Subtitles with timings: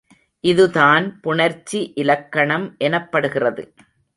[0.43, 3.65] இது தான் புணர்ச்சி இலக்கணம் எனப்படுகிறது.